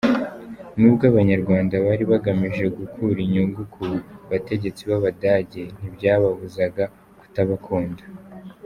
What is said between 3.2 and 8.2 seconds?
inyungu ku bategetsi b’Abadage ntibyababuzaga kutabakunda.